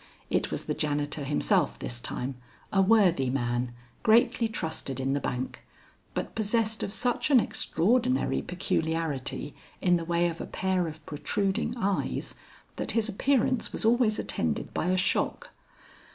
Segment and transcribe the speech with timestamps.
[0.31, 2.33] It was the janitor himself this time,
[2.73, 5.59] a worthy man, greatly trusted in the bank,
[6.15, 11.75] but possessed of such an extraordinary peculiarity in the way of a pair of protruding
[11.77, 12.33] eyes,
[12.77, 15.51] that his appearance was always attended by a shock.